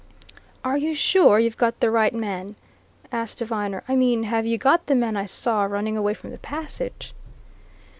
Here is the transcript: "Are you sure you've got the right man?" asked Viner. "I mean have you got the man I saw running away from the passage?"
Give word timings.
"Are 0.63 0.79
you 0.79 0.95
sure 0.95 1.37
you've 1.39 1.57
got 1.59 1.79
the 1.79 1.91
right 1.91 2.11
man?" 2.11 2.55
asked 3.11 3.39
Viner. 3.39 3.83
"I 3.87 3.95
mean 3.95 4.23
have 4.23 4.47
you 4.47 4.57
got 4.57 4.87
the 4.87 4.95
man 4.95 5.15
I 5.15 5.25
saw 5.25 5.61
running 5.65 5.95
away 5.95 6.15
from 6.15 6.31
the 6.31 6.39
passage?" 6.39 7.13